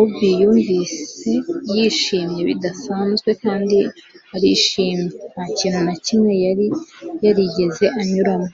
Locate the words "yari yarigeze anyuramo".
6.44-8.48